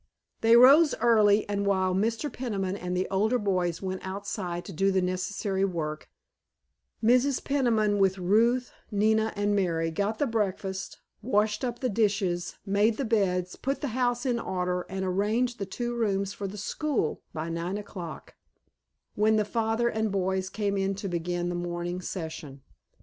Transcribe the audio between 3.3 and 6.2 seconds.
boys went outside to do the necessary work,